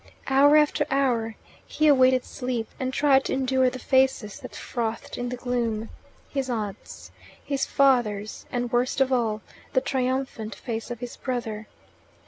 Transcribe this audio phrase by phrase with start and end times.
[0.25, 5.29] Hour after hour he awaited sleep and tried to endure the faces that frothed in
[5.29, 5.89] the gloom
[6.27, 7.11] his aunt's,
[7.45, 9.43] his father's, and, worst of all,
[9.73, 11.67] the triumphant face of his brother.